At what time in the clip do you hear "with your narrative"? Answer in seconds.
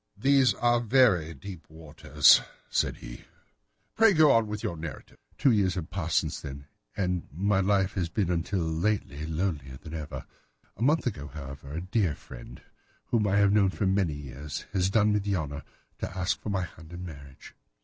4.47-5.19